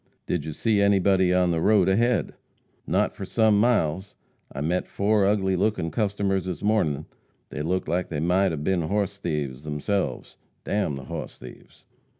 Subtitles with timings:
[0.25, 2.33] "Did you see anybody on the road ahead?"
[2.87, 4.15] "Not for sum miles.
[4.51, 7.05] I met four ugly lookin' customers this mornin'.
[7.49, 10.37] They looked like they might 'a been hoss thieves theirselves.
[10.65, 11.85] D n the hoss thieves!"